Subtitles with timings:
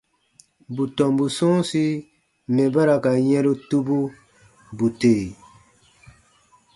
[0.75, 1.83] Bù tɔmbu sɔ̃ɔsi
[2.53, 3.97] mɛ̀ ba ra ka yɛ̃ru tubu,
[4.77, 5.13] bù tè.